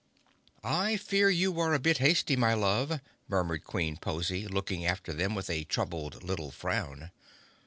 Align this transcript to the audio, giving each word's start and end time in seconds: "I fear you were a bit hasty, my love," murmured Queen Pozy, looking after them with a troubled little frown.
"I 0.63 0.97
fear 0.97 1.29
you 1.29 1.51
were 1.51 1.75
a 1.75 1.79
bit 1.79 1.99
hasty, 1.99 2.35
my 2.35 2.55
love," 2.55 3.01
murmured 3.27 3.63
Queen 3.65 3.97
Pozy, 3.97 4.47
looking 4.47 4.83
after 4.83 5.13
them 5.13 5.35
with 5.35 5.47
a 5.47 5.65
troubled 5.65 6.23
little 6.23 6.49
frown. 6.49 7.11